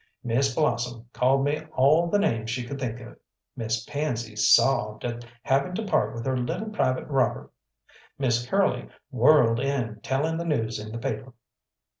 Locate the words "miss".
0.23-0.55, 3.55-3.83, 8.17-8.43